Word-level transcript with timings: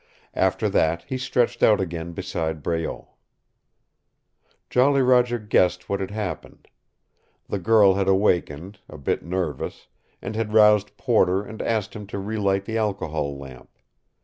After 0.33 0.67
that 0.67 1.03
he 1.03 1.19
stretched 1.19 1.61
out 1.61 1.79
again 1.79 2.13
beside 2.13 2.63
Breault. 2.63 3.07
Jolly 4.67 5.03
Roger 5.03 5.37
guessed 5.37 5.89
what 5.89 5.99
had 5.99 6.09
happened. 6.09 6.67
The 7.47 7.59
girl 7.59 7.93
had 7.93 8.07
awakened, 8.07 8.79
a 8.89 8.97
bit 8.97 9.21
nervous, 9.23 9.85
and 10.19 10.35
had 10.35 10.53
roused 10.53 10.97
Porter 10.97 11.43
and 11.43 11.61
asked 11.61 11.95
him 11.95 12.07
to 12.07 12.17
relight 12.17 12.65
the 12.65 12.79
alcohol 12.79 13.37
lamp. 13.37 13.77